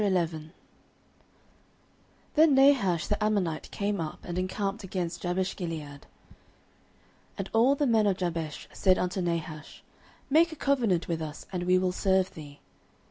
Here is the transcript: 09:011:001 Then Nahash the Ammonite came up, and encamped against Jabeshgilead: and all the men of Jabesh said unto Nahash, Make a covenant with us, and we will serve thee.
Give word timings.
09:011:001 0.01 0.49
Then 2.33 2.55
Nahash 2.55 3.05
the 3.05 3.23
Ammonite 3.23 3.69
came 3.69 4.01
up, 4.01 4.17
and 4.23 4.39
encamped 4.39 4.83
against 4.83 5.21
Jabeshgilead: 5.21 6.07
and 7.37 7.49
all 7.53 7.75
the 7.75 7.85
men 7.85 8.07
of 8.07 8.17
Jabesh 8.17 8.67
said 8.73 8.97
unto 8.97 9.21
Nahash, 9.21 9.83
Make 10.27 10.51
a 10.51 10.55
covenant 10.55 11.07
with 11.07 11.21
us, 11.21 11.45
and 11.53 11.67
we 11.67 11.77
will 11.77 11.91
serve 11.91 12.33
thee. 12.33 12.61